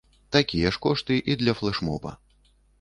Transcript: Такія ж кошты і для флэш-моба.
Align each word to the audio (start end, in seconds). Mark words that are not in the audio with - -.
Такія 0.35 0.71
ж 0.77 0.81
кошты 0.85 1.19
і 1.33 1.37
для 1.43 1.57
флэш-моба. 1.63 2.19